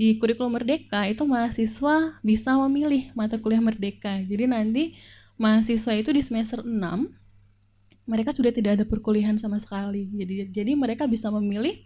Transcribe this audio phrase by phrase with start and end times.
[0.00, 4.24] di kurikulum Merdeka itu mahasiswa bisa memilih mata kuliah Merdeka.
[4.24, 4.82] Jadi nanti
[5.36, 6.72] mahasiswa itu di semester 6
[8.08, 10.08] mereka sudah tidak ada perkuliahan sama sekali.
[10.08, 11.84] Jadi jadi mereka bisa memilih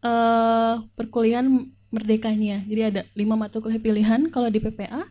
[0.00, 2.64] uh, perkuliahan merdekanya.
[2.64, 5.04] Jadi ada lima mata kuliah pilihan kalau di PPA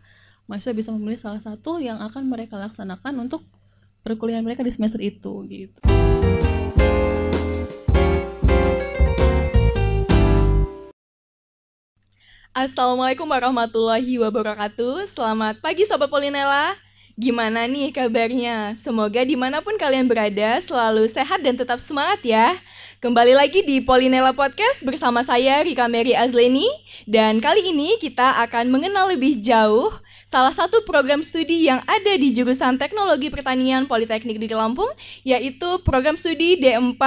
[0.50, 3.46] mahasiswa bisa memilih salah satu yang akan mereka laksanakan untuk
[4.02, 6.03] perkuliahan mereka di semester itu gitu.
[12.54, 15.10] Assalamualaikum warahmatullahi wabarakatuh.
[15.10, 16.78] Selamat pagi Sobat Polinela.
[17.18, 18.78] Gimana nih kabarnya?
[18.78, 22.54] Semoga di mana pun kalian berada selalu sehat dan tetap semangat ya.
[23.02, 26.70] Kembali lagi di Polinela Podcast bersama saya Rika Mary Azleni.
[27.10, 29.90] Dan kali ini kita akan mengenal lebih jauh
[30.22, 34.94] salah satu program studi yang ada di jurusan Teknologi Pertanian Politeknik di Lampung
[35.26, 37.02] yaitu program studi D4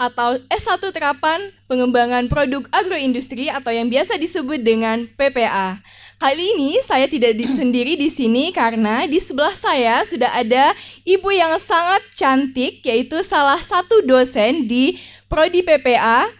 [0.00, 5.84] atau S1 Terapan Pengembangan Produk Agroindustri atau yang biasa disebut dengan PPA.
[6.16, 10.72] Kali ini saya tidak di, sendiri di sini karena di sebelah saya sudah ada
[11.04, 14.96] ibu yang sangat cantik yaitu salah satu dosen di
[15.28, 16.39] Prodi PPA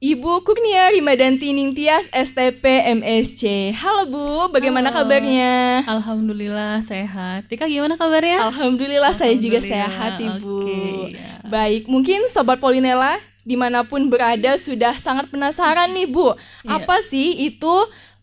[0.00, 2.64] Ibu Kurnia Rimadanti Ningtyas STP
[3.04, 3.76] MSC.
[3.76, 5.04] Halo Bu, bagaimana Halo.
[5.04, 5.84] kabarnya?
[5.84, 7.44] Alhamdulillah sehat.
[7.52, 8.48] Tika gimana kabarnya?
[8.48, 10.56] Alhamdulillah, Alhamdulillah saya juga sehat Ibu.
[10.64, 11.44] Okay, ya.
[11.44, 16.32] Baik, mungkin Sobat Polinela di mana pun berada sudah sangat penasaran nih Bu.
[16.64, 16.80] Yeah.
[16.80, 17.74] Apa sih itu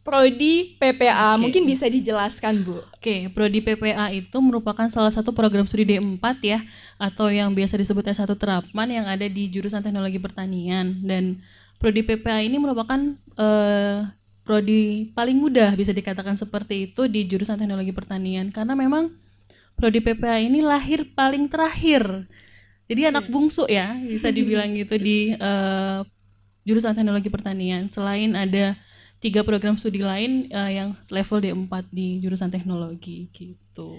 [0.02, 1.38] Prodi PPA?
[1.38, 1.42] Okay.
[1.46, 2.82] Mungkin bisa dijelaskan Bu.
[2.82, 6.66] Oke, okay, Prodi PPA itu merupakan salah satu program studi D4 ya,
[6.98, 11.38] atau yang biasa disebut S1 Terapan yang ada di jurusan Teknologi Pertanian dan
[11.78, 13.00] prodi PPA ini merupakan
[13.38, 14.10] uh,
[14.42, 19.14] prodi paling mudah bisa dikatakan seperti itu di jurusan teknologi pertanian karena memang
[19.78, 22.26] prodi PPA ini lahir paling terakhir.
[22.88, 26.02] Jadi anak bungsu ya bisa dibilang gitu di uh,
[26.64, 27.92] jurusan teknologi pertanian.
[27.92, 28.80] Selain ada
[29.20, 33.92] tiga program studi lain uh, yang level D4 di jurusan teknologi gitu.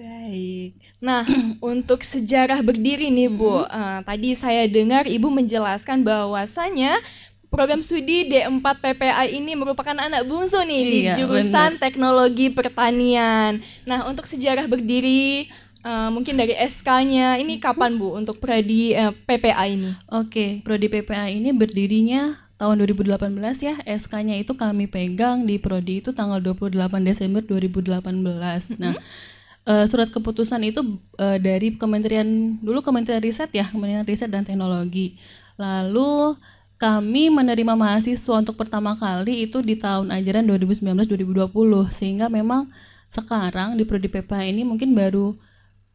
[0.00, 0.70] Baik.
[0.96, 1.28] Nah,
[1.60, 6.96] untuk sejarah berdiri nih Bu, uh, tadi saya dengar Ibu menjelaskan bahwasanya
[7.52, 11.82] program studi D4 PPA ini merupakan anak bungsu nih iya, di jurusan bener.
[11.82, 13.60] Teknologi Pertanian.
[13.84, 15.52] Nah, untuk sejarah berdiri
[15.84, 19.92] uh, mungkin dari SK-nya ini kapan Bu untuk prodi uh, PPA ini?
[20.08, 23.74] Oke, okay, prodi PPA ini berdirinya tahun 2018 ya.
[23.84, 26.72] SK-nya itu kami pegang di prodi itu tanggal 28
[27.04, 28.00] Desember 2018.
[28.00, 28.80] Mm -hmm.
[28.80, 28.96] Nah,
[29.70, 30.82] uh, surat keputusan itu
[31.22, 35.14] uh, dari Kementerian dulu Kementerian Riset ya, Kementerian Riset dan Teknologi.
[35.54, 36.34] Lalu
[36.80, 41.52] kami menerima mahasiswa untuk pertama kali itu di tahun ajaran 2019-2020
[41.92, 42.72] sehingga memang
[43.04, 45.36] sekarang di prodi PPH ini mungkin baru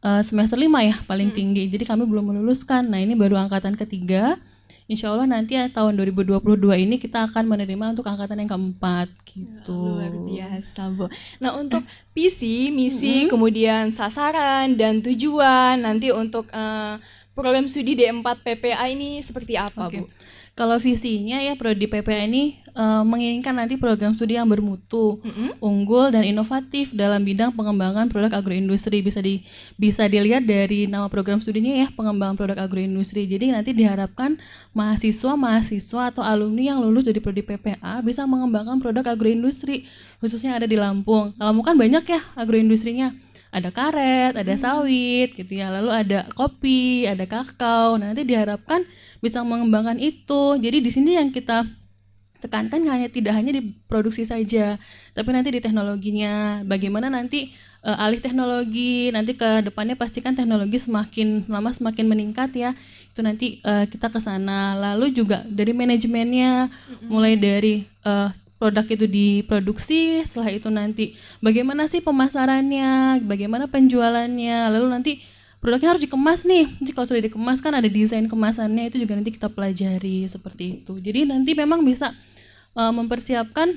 [0.06, 1.36] uh, semester 5 ya paling hmm.
[1.36, 1.64] tinggi.
[1.68, 2.86] Jadi kami belum meluluskan.
[2.88, 4.40] Nah, ini baru angkatan ketiga
[4.86, 6.38] insya Allah nanti ya tahun 2022
[6.86, 9.98] ini kita akan menerima untuk angkatan yang keempat gitu.
[9.98, 11.06] Ya, luar biasa Bu.
[11.42, 11.82] Nah untuk
[12.14, 13.30] visi, misi, mm -hmm.
[13.34, 17.02] kemudian sasaran dan tujuan nanti untuk uh,
[17.34, 20.06] program studi D4 PPA ini seperti apa okay.
[20.06, 20.08] Bu?
[20.56, 25.60] Kalau visinya ya Prodi PPA ini uh, menginginkan nanti program studi yang bermutu, mm-hmm.
[25.60, 29.04] unggul dan inovatif dalam bidang pengembangan produk agroindustri.
[29.04, 29.44] Bisa di
[29.76, 33.28] bisa dilihat dari nama program studinya ya, pengembangan produk agroindustri.
[33.28, 34.40] Jadi nanti diharapkan
[34.72, 39.84] mahasiswa-mahasiswa atau alumni yang lulus dari Prodi PPA bisa mengembangkan produk agroindustri
[40.24, 41.36] khususnya ada di Lampung.
[41.36, 43.12] Lampung kan banyak ya agroindustrinya
[43.56, 44.60] ada karet, ada hmm.
[44.60, 45.72] sawit gitu ya.
[45.72, 47.96] Lalu ada kopi, ada kakao.
[47.96, 48.84] Nah, nanti diharapkan
[49.24, 50.60] bisa mengembangkan itu.
[50.60, 51.64] Jadi di sini yang kita
[52.44, 54.76] tekankan hanya tidak hanya di produksi saja,
[55.16, 56.60] tapi nanti di teknologinya.
[56.68, 62.70] Bagaimana nanti uh, alih teknologi, nanti ke depannya pastikan teknologi semakin lama semakin meningkat ya.
[63.16, 64.76] Itu nanti uh, kita ke sana.
[64.76, 67.08] Lalu juga dari manajemennya, mm-hmm.
[67.08, 71.04] mulai dari uh, produk itu diproduksi, setelah itu nanti
[71.44, 75.12] bagaimana sih pemasarannya, bagaimana penjualannya, lalu nanti
[75.60, 76.64] produknya harus dikemas nih.
[76.80, 80.96] Nanti kalau sudah dikemas kan ada desain kemasannya itu juga nanti kita pelajari seperti itu.
[80.96, 82.16] Jadi nanti memang bisa
[82.72, 83.76] uh, mempersiapkan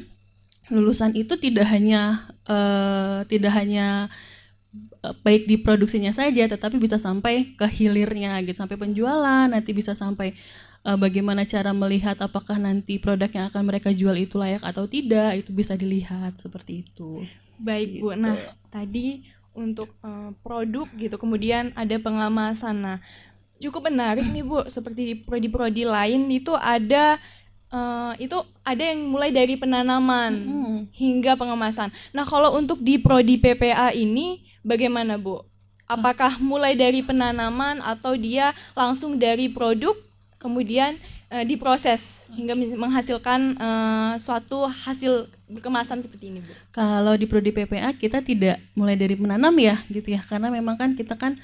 [0.70, 4.08] lulusan itu tidak hanya uh, tidak hanya
[5.02, 9.98] uh, baik di produksinya saja tetapi bisa sampai ke hilirnya gitu sampai penjualan nanti bisa
[9.98, 10.38] sampai
[10.84, 15.44] uh, bagaimana cara melihat apakah nanti produk yang akan mereka jual itu layak atau tidak
[15.44, 17.26] itu bisa dilihat seperti itu.
[17.60, 18.04] Baik gitu.
[18.08, 18.36] Bu nah
[18.72, 22.98] tadi untuk uh, produk gitu kemudian ada pengamasan nah
[23.60, 24.64] cukup menarik nih bu.
[24.72, 27.20] Seperti di prodi-prodi lain itu ada
[27.74, 30.80] uh, itu ada yang mulai dari penanaman hmm.
[30.96, 31.92] hingga pengemasan.
[32.16, 35.44] Nah kalau untuk di prodi PPA ini bagaimana bu?
[35.90, 39.98] Apakah mulai dari penanaman atau dia langsung dari produk
[40.40, 40.96] kemudian
[41.30, 45.28] uh, diproses hingga menghasilkan uh, suatu hasil
[45.60, 46.52] kemasan seperti ini Bu.
[46.72, 50.96] Kalau di prodi PPA kita tidak mulai dari menanam ya gitu ya karena memang kan
[50.96, 51.36] kita kan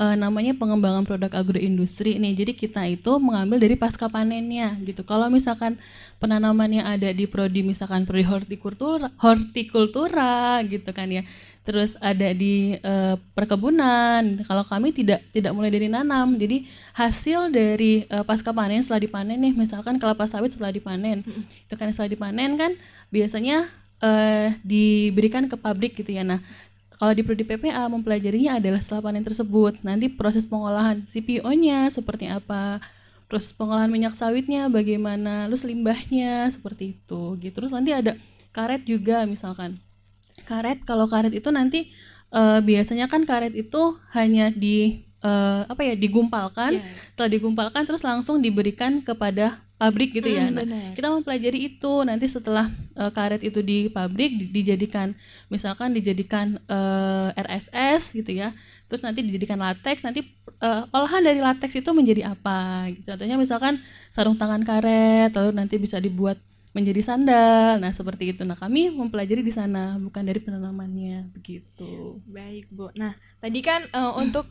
[0.00, 2.32] uh, namanya pengembangan produk agroindustri nih.
[2.38, 5.04] Jadi kita itu mengambil dari pasca panennya gitu.
[5.04, 5.76] Kalau misalkan
[6.22, 11.22] penanamannya ada di prodi misalkan prodi hortikultura, hortikultura gitu kan ya
[11.68, 14.40] terus ada di uh, perkebunan.
[14.48, 16.32] Kalau kami tidak tidak mulai dari nanam.
[16.32, 16.64] Jadi
[16.96, 21.68] hasil dari uh, pasca panen setelah dipanen nih, misalkan kelapa sawit setelah dipanen, hmm.
[21.68, 22.72] itu kan setelah dipanen kan
[23.12, 23.68] biasanya
[24.00, 26.24] uh, diberikan ke pabrik gitu ya.
[26.24, 26.40] Nah,
[26.96, 29.84] kalau di prodi PPA mempelajarinya adalah setelah panen tersebut.
[29.84, 32.80] Nanti proses pengolahan CPO-nya seperti apa,
[33.28, 37.60] proses pengolahan minyak sawitnya bagaimana, terus limbahnya seperti itu gitu.
[37.60, 38.16] Terus nanti ada
[38.56, 39.76] karet juga misalkan
[40.48, 41.92] karet kalau karet itu nanti
[42.32, 47.12] uh, biasanya kan karet itu hanya di uh, apa ya digumpalkan yeah.
[47.12, 50.50] setelah digumpalkan terus langsung diberikan kepada pabrik gitu ya.
[50.50, 52.66] Hmm, nah, kita mempelajari itu nanti setelah
[52.98, 55.14] uh, karet itu di pabrik di, dijadikan
[55.46, 58.50] misalkan dijadikan uh, RSS gitu ya.
[58.90, 60.24] Terus nanti dijadikan latex, nanti
[60.64, 62.88] uh, olahan dari latex itu menjadi apa?
[62.90, 63.04] Gitu.
[63.04, 66.40] Contohnya misalkan sarung tangan karet, lalu nanti bisa dibuat
[66.76, 67.80] menjadi sandal.
[67.80, 68.42] Nah, seperti itu.
[68.44, 72.20] Nah, kami mempelajari di sana, bukan dari penanamannya begitu.
[72.28, 72.92] Baik, Bu.
[72.96, 74.46] Nah, tadi kan uh, untuk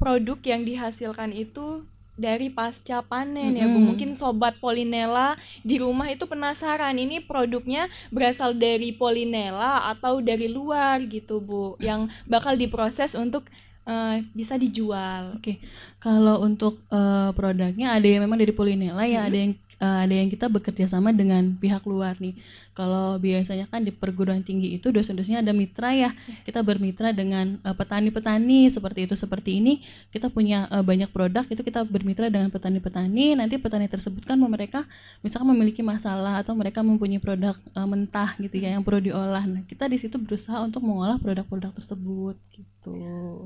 [0.00, 1.84] produk yang dihasilkan itu
[2.20, 3.60] dari pasca panen mm -hmm.
[3.60, 3.78] ya Bu.
[3.80, 11.00] Mungkin sobat Polinella di rumah itu penasaran ini produknya berasal dari Polinella atau dari luar
[11.08, 13.48] gitu Bu, yang bakal diproses untuk
[13.88, 15.40] uh, bisa dijual.
[15.40, 15.56] Oke, okay.
[15.96, 19.28] kalau untuk uh, produknya ada yang memang dari Polinella ya, hmm.
[19.32, 22.36] ada yang uh, ada yang kita bekerja sama dengan pihak luar nih.
[22.76, 26.12] Kalau biasanya kan di perguruan tinggi itu dosen-dosennya ada mitra ya.
[26.46, 29.82] Kita bermitra dengan petani petani-petani seperti itu seperti ini.
[30.10, 33.38] Kita punya uh, banyak produk itu kita bermitra dengan petani-petani.
[33.38, 34.84] Nanti petani tersebut kan mereka
[35.22, 39.44] misalkan memiliki masalah atau mereka mempunyai produk uh, mentah gitu ya yang perlu diolah.
[39.46, 42.98] Nah, kita di situ berusaha untuk mengolah produk-produk tersebut gitu.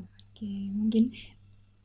[0.05, 1.15] Oke, mungkin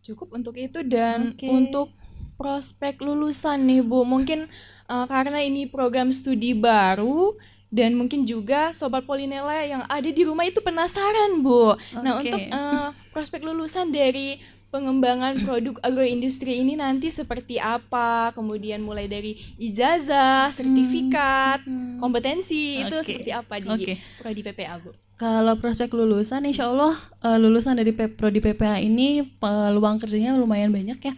[0.02, 1.52] cukup untuk itu dan okay.
[1.52, 1.94] untuk
[2.40, 4.08] prospek lulusan nih Bu.
[4.08, 4.48] Mungkin
[4.88, 7.36] uh, karena ini program studi baru
[7.68, 11.76] dan mungkin juga sobat Polinela yang ada di rumah itu penasaran Bu.
[11.76, 12.00] Okay.
[12.00, 14.40] Nah untuk uh, prospek lulusan dari
[14.70, 18.32] pengembangan produk agroindustri ini nanti seperti apa?
[18.32, 22.00] Kemudian mulai dari ijazah, sertifikat, hmm.
[22.00, 22.86] kompetensi okay.
[22.88, 23.96] itu seperti apa di okay.
[24.24, 24.96] prodi PPA Bu?
[25.20, 30.96] Kalau prospek lulusan, insya Allah uh, lulusan dari prodi PPA ini peluang kerjanya lumayan banyak
[30.96, 31.14] ya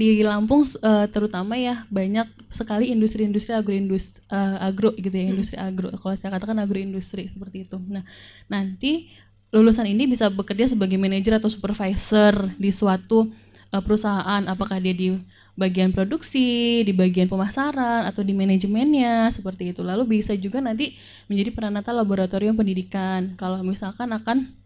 [0.00, 5.32] di Lampung uh, terutama ya banyak sekali industri-industri agroindustri uh, agro gitu ya, hmm.
[5.36, 5.92] industri agro.
[5.92, 7.76] Kalau saya katakan agroindustri seperti itu.
[7.76, 8.00] Nah,
[8.48, 9.12] nanti
[9.52, 13.28] lulusan ini bisa bekerja sebagai manajer atau supervisor di suatu
[13.76, 15.20] uh, perusahaan, apakah dia di
[15.60, 19.84] bagian produksi, di bagian pemasaran atau di manajemennya seperti itu.
[19.84, 20.96] Lalu bisa juga nanti
[21.28, 23.36] menjadi peranata laboratorium pendidikan.
[23.36, 24.56] Kalau misalkan akan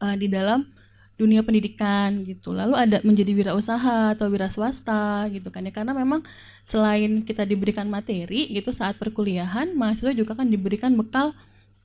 [0.00, 0.64] uh, di dalam
[1.22, 2.50] dunia pendidikan gitu.
[2.50, 6.26] Lalu ada menjadi wirausaha atau wira swasta gitu kan ya karena memang
[6.66, 11.30] selain kita diberikan materi gitu saat perkuliahan, mahasiswa juga kan diberikan bekal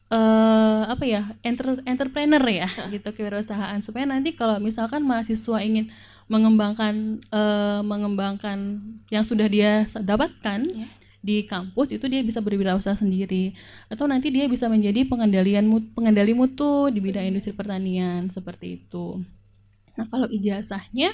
[0.09, 5.93] uh, apa ya enter, entrepreneur ya gitu kewirausahaan supaya nanti kalau misalkan mahasiswa ingin
[6.27, 10.91] mengembangkan uh, mengembangkan yang sudah dia dapatkan yeah.
[11.27, 13.51] Di kampus itu dia bisa berwirausaha sendiri
[13.91, 19.19] atau nanti dia bisa menjadi pengendalian pengendali mutu di bidang industri pertanian seperti itu.
[19.99, 21.11] Nah kalau ijazahnya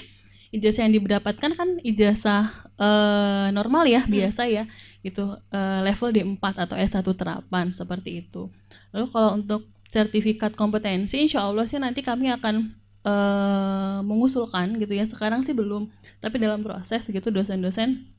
[0.54, 2.46] ijazah yang didapatkan kan ijazah
[2.78, 4.12] uh, normal ya hmm.
[4.14, 4.70] biasa ya
[5.02, 8.46] itu uh, level D4 atau S1 terapan seperti itu.
[8.94, 12.70] Lalu kalau untuk sertifikat kompetensi insya Allah sih nanti kami akan
[13.02, 15.90] uh, mengusulkan gitu ya sekarang sih belum
[16.22, 18.13] tapi dalam proses gitu dosen-dosen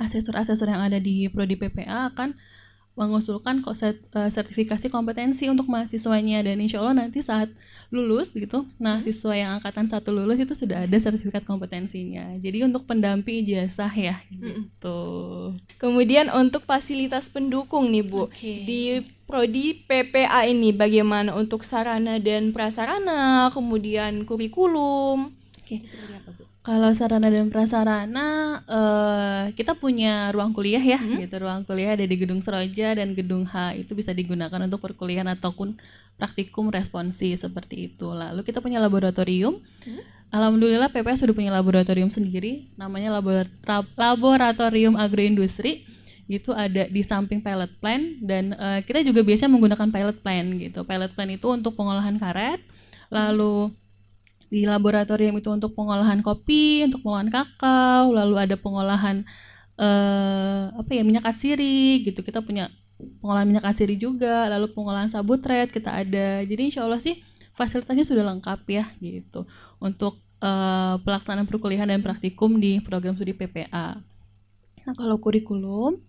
[0.00, 2.34] asesor-asesor yang ada di prodi PPA akan
[2.98, 3.96] mengusulkan kok eh,
[4.28, 6.42] sertifikasi kompetensi untuk mahasiswanya.
[6.42, 7.48] Dan insya Allah nanti saat
[7.90, 12.38] lulus gitu mahasiswa yang angkatan satu lulus itu sudah ada sertifikat kompetensinya.
[12.38, 15.00] Jadi untuk pendamping ijazah ya gitu.
[15.78, 18.62] Kemudian untuk fasilitas pendukung nih bu okay.
[18.66, 18.82] di
[19.26, 25.34] prodi PPA ini bagaimana untuk sarana dan prasarana kemudian kurikulum?
[25.58, 26.49] Oke, seperti apa Bu?
[26.60, 31.24] Kalau sarana dan prasarana uh, kita punya ruang kuliah ya, hmm?
[31.24, 31.40] gitu.
[31.40, 35.80] Ruang kuliah ada di Gedung Seroja dan Gedung H itu bisa digunakan untuk perkuliahan ataupun
[36.20, 38.12] praktikum responsi seperti itu.
[38.12, 39.56] Lalu kita punya laboratorium.
[39.88, 40.04] Hmm?
[40.30, 43.48] Alhamdulillah PPS sudah punya laboratorium sendiri, namanya labor
[43.96, 45.88] Laboratorium Agroindustri.
[46.30, 50.84] Itu ada di samping pilot plan dan uh, kita juga biasanya menggunakan pilot plan gitu.
[50.84, 52.60] Pilot plan itu untuk pengolahan karet.
[53.10, 53.74] Lalu
[54.50, 59.22] di laboratorium itu untuk pengolahan kopi, untuk pengolahan kakao, lalu ada pengolahan
[59.78, 62.26] eh, apa ya minyak atsiri gitu.
[62.26, 62.68] Kita punya
[63.22, 66.42] pengolahan minyak atsiri juga, lalu pengolahan sabutret kita ada.
[66.42, 67.22] Jadi insya Allah sih
[67.54, 69.46] fasilitasnya sudah lengkap ya gitu
[69.78, 74.00] untuk uh, pelaksanaan perkuliahan dan praktikum di program studi PPA.
[74.80, 76.00] Nah kalau kurikulum,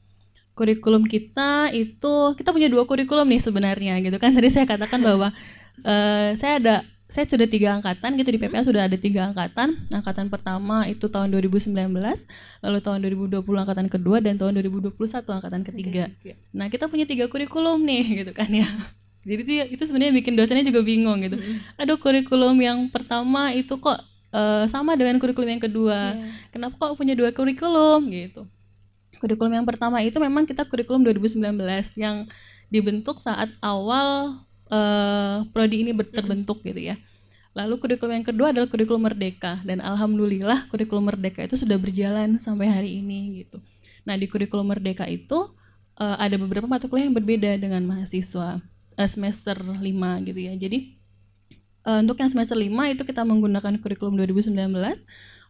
[0.55, 5.35] kurikulum kita itu kita punya dua kurikulum nih sebenarnya gitu kan tadi saya katakan bahwa
[5.83, 6.75] uh, saya ada
[7.11, 9.83] saya sudah tiga angkatan gitu di PPA sudah ada tiga angkatan.
[9.91, 11.75] Angkatan pertama itu tahun 2019
[12.63, 16.07] lalu tahun 2020 angkatan kedua dan tahun 2021 angkatan ketiga.
[16.55, 18.63] nah kita punya tiga kurikulum nih gitu kan ya.
[19.27, 21.35] Jadi itu itu sebenarnya bikin dosennya juga bingung gitu.
[21.35, 21.83] Mm.
[21.83, 23.99] aduh kurikulum yang pertama itu kok
[24.31, 26.15] uh, sama dengan kurikulum yang kedua.
[26.15, 26.31] Yeah.
[26.55, 28.47] kenapa kok punya dua kurikulum gitu.
[29.19, 31.43] Kurikulum yang pertama itu memang kita kurikulum 2019
[31.99, 32.25] yang
[32.71, 34.39] dibentuk saat awal
[34.71, 36.95] uh, prodi ini terbentuk gitu ya
[37.51, 42.71] lalu kurikulum yang kedua adalah kurikulum merdeka dan alhamdulillah kurikulum merdeka itu sudah berjalan sampai
[42.71, 43.59] hari ini gitu
[44.07, 45.51] nah di kurikulum merdeka itu
[46.01, 48.57] uh, ada beberapa mata kuliah yang berbeda dengan mahasiswa
[48.97, 49.81] uh, semester 5
[50.27, 50.53] gitu ya.
[50.57, 50.97] Jadi
[51.85, 54.71] uh, untuk yang semester 5 itu kita menggunakan kurikulum 2019.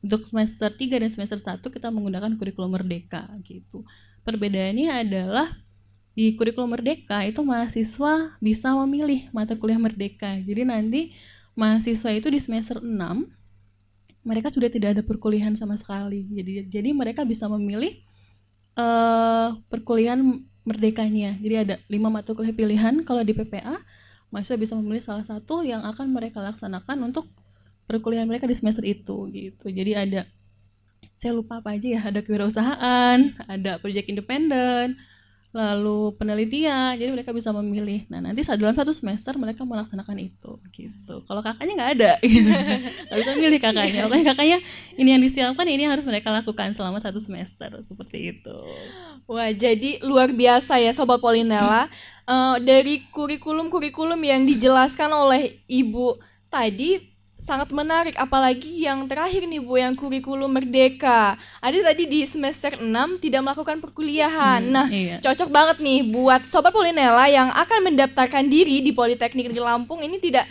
[0.02, 3.86] Untuk semester 3 dan semester 1 kita menggunakan kurikulum merdeka gitu.
[4.26, 5.48] Perbedaannya adalah
[6.12, 10.36] di kurikulum merdeka itu mahasiswa bisa memilih mata kuliah merdeka.
[10.44, 11.02] Jadi nanti
[11.56, 12.92] mahasiswa itu di semester 6
[14.22, 16.28] mereka sudah tidak ada perkuliahan sama sekali.
[16.30, 17.98] Jadi jadi mereka bisa memilih
[18.78, 20.22] uh, perkuliahan
[20.68, 21.40] merdekanya.
[21.42, 23.82] Jadi ada lima mata kuliah pilihan kalau di PPA
[24.30, 27.28] mahasiswa bisa memilih salah satu yang akan mereka laksanakan untuk
[27.90, 29.68] perkuliahan mereka di semester itu gitu.
[29.72, 30.22] Jadi ada
[31.22, 34.98] saya lupa apa aja ya, ada kewirausahaan, ada proyek independen,
[35.52, 38.08] lalu penelitian jadi mereka bisa memilih.
[38.08, 41.16] Nah nanti saat dalam satu semester mereka melaksanakan itu gitu.
[41.28, 42.48] Kalau kakaknya nggak ada gitu.
[42.48, 44.02] nggak bisa milih kakaknya.
[44.08, 44.58] Makanya kakaknya
[44.96, 48.58] ini yang disiapkan ini yang harus mereka lakukan selama satu semester seperti itu.
[49.28, 51.92] Wah jadi luar biasa ya sobat Polinella.
[52.32, 56.16] Uh, dari kurikulum-kurikulum yang dijelaskan oleh ibu
[56.48, 57.11] tadi
[57.42, 61.36] sangat menarik apalagi yang terakhir nih Bu yang kurikulum merdeka.
[61.58, 62.86] Ada tadi di semester 6
[63.18, 64.62] tidak melakukan perkuliahan.
[64.62, 65.18] Hmm, nah, iya.
[65.18, 70.22] cocok banget nih buat sobat Polinella yang akan mendaftarkan diri di Politeknik di Lampung ini
[70.22, 70.46] tidak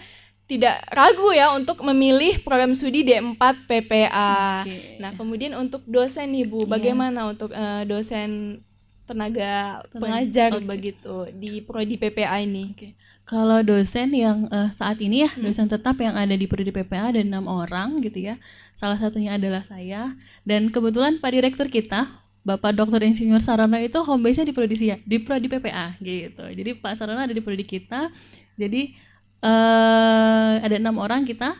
[0.50, 3.38] tidak ragu ya untuk memilih program studi D4
[3.70, 4.66] PPA.
[4.66, 4.98] Okay.
[4.98, 6.74] Nah, kemudian untuk dosen nih Bu, iya.
[6.74, 8.58] bagaimana untuk uh, dosen
[9.06, 10.66] tenaga, tenaga pengajar okay.
[10.66, 12.74] begitu di prodi PPA ini?
[12.74, 12.98] Okay.
[13.30, 15.46] Kalau dosen yang uh, saat ini ya hmm.
[15.46, 18.42] dosen tetap yang ada di Prodi PPA ada enam orang gitu ya.
[18.74, 22.10] Salah satunya adalah saya dan kebetulan Pak Direktur kita
[22.42, 23.06] Bapak Dr.
[23.06, 26.42] Insinyur Sarana itu home base-nya di Prodi ya, di Prodi PPA gitu.
[26.42, 28.10] Jadi Pak Sarana ada di Prodi kita.
[28.58, 28.98] Jadi
[29.46, 31.54] uh, ada enam orang kita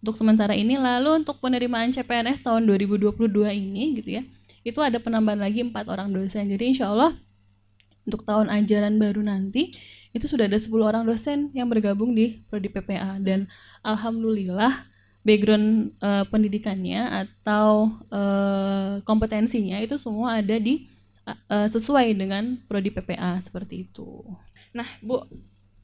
[0.00, 0.80] untuk sementara ini.
[0.80, 3.20] Lalu untuk penerimaan CPNS tahun 2022
[3.60, 4.24] ini gitu ya,
[4.64, 6.48] itu ada penambahan lagi empat orang dosen.
[6.48, 7.12] Jadi insya Allah
[8.08, 9.76] untuk tahun ajaran baru nanti
[10.10, 13.46] itu sudah ada 10 orang dosen yang bergabung di prodi PPA dan
[13.86, 14.90] alhamdulillah
[15.22, 20.88] background uh, pendidikannya atau uh, kompetensinya itu semua ada di
[21.28, 24.24] uh, sesuai dengan prodi PPA seperti itu.
[24.72, 25.22] Nah, Bu,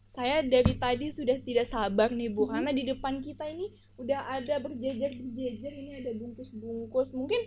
[0.06, 2.52] saya dari tadi sudah tidak sabar nih Bu, hmm.
[2.56, 7.12] karena di depan kita ini udah ada berjejer-berjejer ini ada bungkus-bungkus.
[7.12, 7.40] Mungkin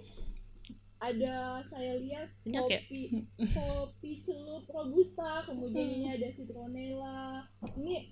[0.99, 2.79] ada saya lihat Banyak ya?
[2.83, 3.47] kopi ya?
[3.55, 5.95] kopi celup robusta kemudian hmm.
[5.95, 7.47] ini ada citronella
[7.79, 8.11] ini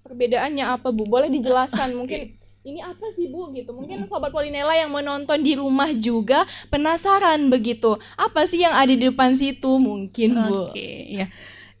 [0.00, 4.90] perbedaannya apa bu boleh dijelaskan mungkin ini apa sih bu gitu mungkin sobat Polinella yang
[4.90, 10.72] menonton di rumah juga penasaran begitu apa sih yang ada di depan situ mungkin bu
[10.72, 11.28] oke ya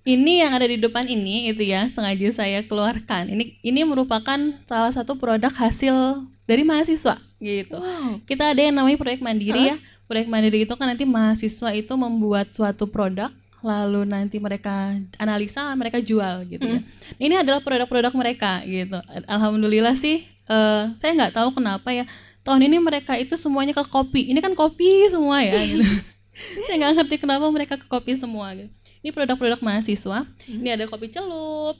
[0.06, 4.38] ini yang ada di depan ini itu ya sengaja saya keluarkan ini ini merupakan
[4.68, 8.22] salah satu produk hasil dari mahasiswa gitu wow.
[8.28, 9.68] kita ada yang namanya proyek mandiri huh?
[9.74, 9.76] ya
[10.06, 13.30] proyek mandiri itu kan nanti mahasiswa itu membuat suatu produk
[13.66, 16.78] lalu nanti mereka analisa mereka jual gitu ya.
[16.78, 16.86] Hmm.
[17.18, 18.94] Ini adalah produk-produk mereka gitu.
[19.26, 22.06] Alhamdulillah sih uh, saya nggak tahu kenapa ya
[22.46, 24.30] tahun ini mereka itu semuanya ke kopi.
[24.30, 25.82] Ini kan kopi semua ya gitu.
[26.70, 28.70] saya nggak ngerti kenapa mereka ke kopi semua gitu.
[29.02, 30.22] Ini produk-produk mahasiswa.
[30.22, 30.60] Hmm.
[30.62, 31.74] Ini ada kopi celup.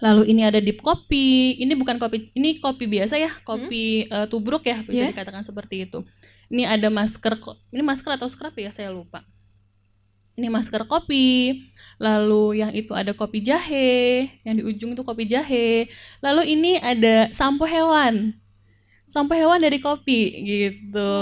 [0.00, 1.58] Lalu ini ada deep kopi.
[1.60, 4.14] Ini bukan kopi, ini kopi biasa ya, kopi hmm?
[4.14, 5.12] uh, tubruk ya bisa yeah.
[5.12, 6.06] dikatakan seperti itu
[6.50, 7.38] ini ada masker
[7.70, 8.74] ini masker atau scrub ya?
[8.74, 9.22] Saya lupa.
[10.34, 11.62] Ini masker kopi.
[12.02, 14.28] Lalu yang itu ada kopi jahe.
[14.42, 15.86] Yang di ujung itu kopi jahe.
[16.18, 18.34] Lalu ini ada sampo hewan.
[19.10, 21.12] Sampo hewan dari kopi gitu.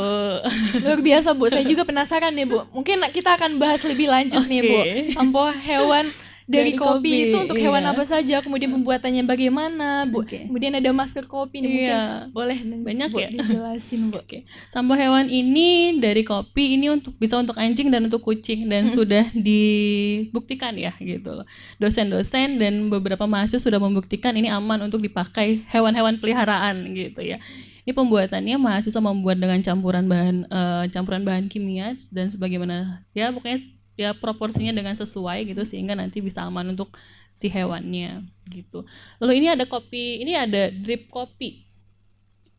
[0.85, 1.49] Luar biasa bu.
[1.53, 2.65] Saya juga penasaran nih bu.
[2.73, 4.51] Mungkin kita akan bahas lebih lanjut okay.
[4.51, 4.81] nih bu.
[5.13, 6.09] Sampo hewan
[6.49, 7.64] dari, dari kopi, kopi itu untuk iya.
[7.69, 10.25] hewan apa saja, kemudian pembuatannya bagaimana, Bu.
[10.25, 10.49] Okay.
[10.49, 11.76] Kemudian ada masker kopi nih iya.
[11.76, 12.00] mungkin
[12.33, 14.25] boleh banyak Bu, ya dijelasin, Bu.
[14.25, 14.49] Okay.
[14.73, 18.97] Sampo hewan ini dari kopi ini untuk bisa untuk anjing dan untuk kucing dan hmm.
[18.97, 21.45] sudah dibuktikan ya gitu loh.
[21.76, 27.37] Dosen-dosen dan beberapa mahasiswa sudah membuktikan ini aman untuk dipakai hewan-hewan peliharaan gitu ya.
[27.85, 33.64] Ini pembuatannya mahasiswa membuat dengan campuran bahan uh, campuran bahan kimia dan sebagaimana ya pokoknya
[33.99, 36.95] ya proporsinya dengan sesuai gitu sehingga nanti bisa aman untuk
[37.35, 38.87] si hewannya gitu.
[39.19, 41.67] Lalu ini ada kopi, ini ada drip kopi.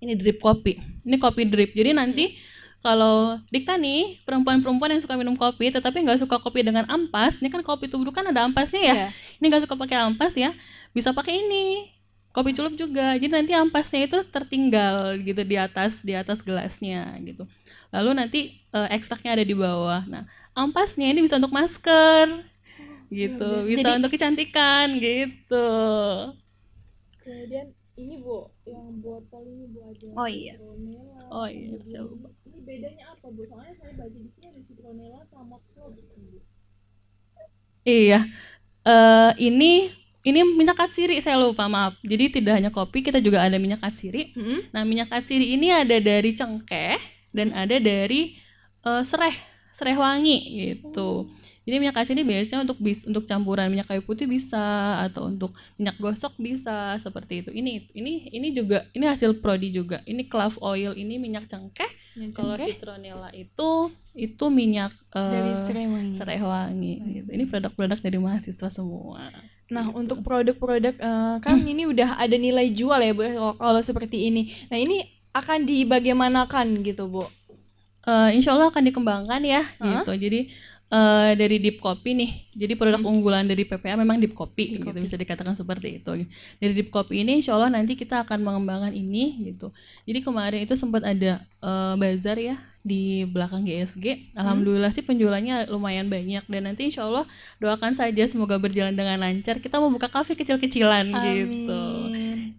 [0.03, 0.75] Ini drip kopi.
[1.08, 1.72] Ini kopi drip.
[1.72, 2.36] Jadi nanti
[2.79, 7.48] kalau Dikta nih perempuan-perempuan yang suka minum kopi tetapi nggak suka kopi dengan ampas, ini
[7.48, 8.96] kan kopi tubruk kan ada ampasnya ya.
[8.96, 9.12] Yeah.
[9.39, 10.51] Ini nggak suka pakai ampas ya,
[10.91, 11.96] bisa pakai ini
[12.29, 17.50] kopi celup juga jadi nanti ampasnya itu tertinggal gitu di atas di atas gelasnya gitu
[17.89, 22.46] lalu nanti uh, ekstraknya ada di bawah nah ampasnya ini bisa untuk masker.
[23.10, 25.70] Gitu ya, bisa jadi, untuk kecantikan gitu.
[27.25, 30.53] Kemudian ini bu yang botol ini bu aja oh iya.
[31.27, 33.41] oh iya saya lupa ini bedanya apa bu?
[33.50, 36.06] Soalnya saya baca di sini ada citronella sama produk
[37.84, 38.20] iya.
[38.88, 39.91] Uh, ini
[40.24, 41.98] ini minyak katsiri saya lupa maaf.
[42.06, 44.70] Jadi tidak hanya kopi kita juga ada minyak katsiri hmm.
[44.70, 47.01] nah minyak katsiri ini ada dari cengkeh
[47.34, 48.38] dan ada dari
[48.86, 49.49] uh, sereh
[49.79, 50.38] sereh wangi
[50.75, 51.31] gitu.
[51.63, 54.59] Jadi minyak kaca ini biasanya untuk bis untuk campuran minyak kayu putih bisa
[55.07, 57.50] atau untuk minyak gosok bisa seperti itu.
[57.55, 60.03] Ini ini ini juga ini hasil prodi juga.
[60.03, 61.88] Ini clove oil ini minyak cengkeh.
[62.36, 66.13] Kalau citronella itu itu minyak uh, dari serai wangi.
[66.19, 67.29] Serai wangi gitu.
[67.31, 69.31] Ini produk-produk dari mahasiswa semua.
[69.69, 69.95] Nah, gitu.
[69.95, 73.24] untuk produk-produk uh, kan ini udah ada nilai jual ya, Bu,
[73.55, 74.51] kalau seperti ini.
[74.67, 77.24] Nah, ini akan dibagaimanakan gitu, Bu?
[78.10, 80.01] Uh, insya Allah akan dikembangkan ya, huh?
[80.01, 80.13] gitu.
[80.18, 80.50] Jadi
[80.89, 82.32] uh, dari deep copy nih.
[82.58, 83.10] Jadi produk hmm.
[83.10, 85.06] unggulan dari PPA memang deep copy deep gitu copy.
[85.06, 86.25] bisa dikatakan seperti itu.
[86.58, 89.72] Dari deep copy ini insya Allah nanti kita akan mengembangkan ini gitu.
[90.10, 94.34] Jadi kemarin itu sempat ada uh, bazar ya di belakang GSG.
[94.34, 94.98] Alhamdulillah hmm.
[95.00, 97.30] sih penjualannya lumayan banyak dan nanti insya Allah
[97.62, 99.62] doakan saja semoga berjalan dengan lancar.
[99.62, 101.83] Kita mau buka kafe kecil-kecilan gitu.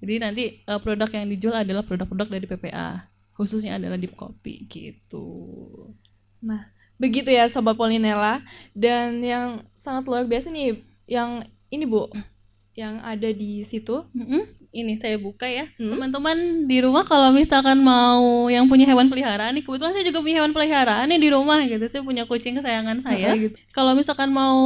[0.01, 3.10] Jadi nanti uh, produk yang dijual adalah produk-produk dari PPA
[3.41, 5.25] khususnya adalah deep copy gitu.
[6.45, 6.69] Nah,
[7.01, 8.45] Begitu ya Sobat Polinella.
[8.77, 12.13] Dan yang sangat luar biasa nih, yang ini Bu,
[12.77, 14.05] yang ada di situ.
[14.13, 14.43] Mm -hmm.
[14.71, 15.67] Ini saya buka ya.
[15.83, 15.99] Hmm?
[15.99, 20.37] Teman-teman di rumah kalau misalkan mau yang punya hewan peliharaan nih, kebetulan saya juga punya
[20.39, 21.83] hewan peliharaan nih di rumah gitu.
[21.91, 23.59] Saya punya kucing kesayangan saya gitu.
[23.75, 24.61] Kalau misalkan mau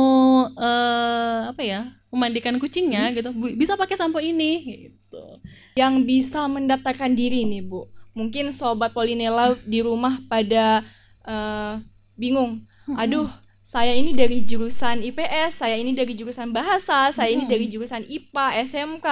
[0.51, 1.95] uh, apa ya?
[2.15, 3.15] memandikan kucingnya hmm?
[3.19, 5.35] gitu, bisa pakai sampo ini gitu.
[5.75, 7.91] Yang bisa mendaftarkan diri nih, Bu.
[8.15, 10.87] Mungkin sobat Polinella di rumah pada
[11.27, 11.83] uh,
[12.15, 12.63] bingung.
[12.95, 13.27] Aduh
[13.65, 18.61] saya ini dari jurusan IPS saya ini dari jurusan bahasa saya ini dari jurusan IPA
[18.69, 19.09] SMK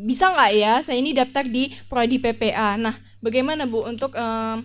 [0.00, 4.64] bisa nggak ya saya ini daftar di prodi PPA nah bagaimana bu untuk um,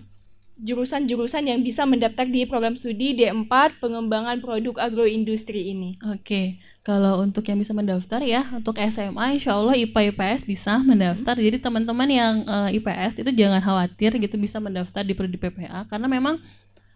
[0.62, 5.98] jurusan-jurusan yang bisa mendaftar di program studi D4 pengembangan produk agroindustri ini.
[6.06, 11.38] Oke, kalau untuk yang bisa mendaftar ya, untuk SMA insya Allah IPA IPS bisa mendaftar.
[11.38, 11.46] Hmm.
[11.46, 15.86] Jadi teman-teman yang uh, eh, IPS itu jangan khawatir gitu bisa mendaftar di prodi PPA
[15.86, 16.42] karena memang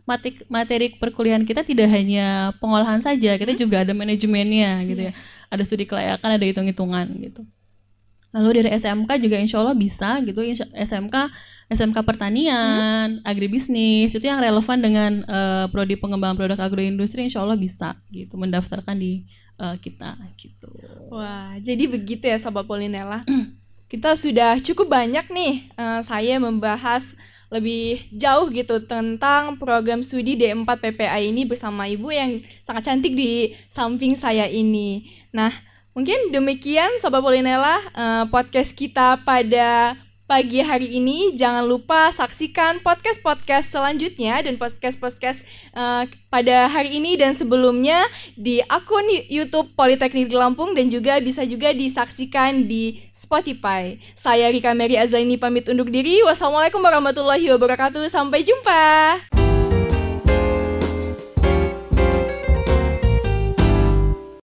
[0.03, 3.63] materi, materi perkuliahan kita tidak hanya pengolahan saja, kita hmm?
[3.63, 5.13] juga ada manajemennya gitu ya.
[5.15, 5.55] Iya.
[5.55, 7.47] Ada studi kelayakan, ada hitung-hitungan gitu.
[8.35, 10.43] Lalu dari SMK juga insya Allah bisa gitu,
[10.75, 11.17] SMK
[11.67, 13.27] SMK pertanian, hmm?
[13.27, 18.99] agribisnis itu yang relevan dengan uh, prodi pengembangan produk agroindustri insya Allah bisa gitu mendaftarkan
[18.99, 19.27] di
[19.61, 20.69] uh, kita gitu.
[21.13, 23.25] Wah, jadi begitu ya Sobat Polinella.
[23.93, 27.15] kita sudah cukup banyak nih uh, saya membahas
[27.47, 33.55] lebih jauh gitu tentang program studi D4 PPA ini bersama ibu yang sangat cantik di
[33.71, 35.15] samping saya ini.
[35.31, 35.55] Nah,
[35.95, 39.95] mungkin demikian Sobat Polinella uh, podcast kita pada
[40.27, 41.33] pagi hari ini.
[41.39, 48.03] Jangan lupa saksikan podcast-podcast selanjutnya dan podcast-podcast uh, pada hari ini dan sebelumnya
[48.35, 53.97] di akun YouTube Politeknik Lampung dan juga bisa juga disaksikan di Spotify.
[54.19, 56.21] Saya Rika Mary Azaini pamit undur diri.
[56.27, 58.11] Wassalamualaikum warahmatullahi wabarakatuh.
[58.11, 58.83] Sampai jumpa.